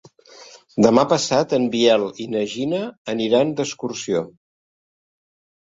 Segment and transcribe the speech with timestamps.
[0.85, 2.81] Demà passat en Biel i na Gina
[3.15, 4.25] aniran d'excursió.